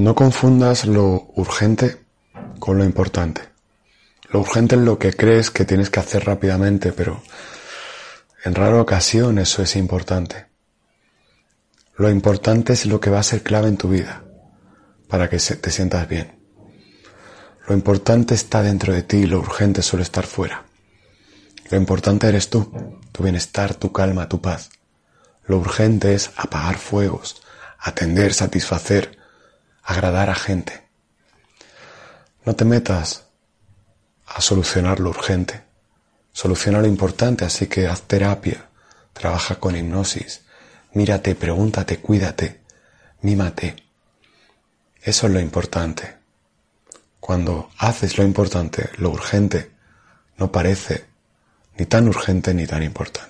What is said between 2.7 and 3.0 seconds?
lo